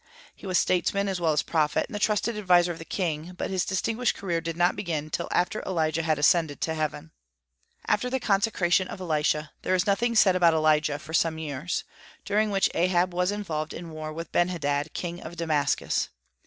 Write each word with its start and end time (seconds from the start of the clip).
He 0.35 0.47
was 0.47 0.57
statesman 0.57 1.07
as 1.07 1.21
well 1.21 1.31
as 1.31 1.43
prophet, 1.43 1.85
and 1.87 1.93
the 1.93 1.99
trusted 1.99 2.35
adviser 2.35 2.71
of 2.71 2.79
the 2.79 2.85
king; 2.85 3.33
but 3.37 3.51
his 3.51 3.65
distinguished 3.65 4.15
career 4.15 4.41
did 4.41 4.57
not 4.57 4.75
begin 4.75 5.11
till 5.11 5.27
after 5.31 5.61
Elijah 5.63 6.01
had 6.01 6.17
ascended 6.17 6.59
to 6.61 6.73
heaven. 6.73 7.11
After 7.85 8.09
the 8.09 8.19
consecration 8.19 8.87
of 8.87 8.99
Elisha 8.99 9.51
there 9.61 9.75
is 9.75 9.85
nothing 9.85 10.15
said 10.15 10.35
about 10.35 10.55
Elijah 10.55 10.97
for 10.97 11.13
some 11.13 11.37
years, 11.37 11.83
during 12.25 12.49
which 12.49 12.71
Ahab 12.73 13.13
was 13.13 13.31
involved 13.31 13.75
in 13.75 13.91
war 13.91 14.11
with 14.11 14.31
Benhadad, 14.31 14.91
king 14.93 15.21
of 15.21 15.35
Damascus. 15.35 16.09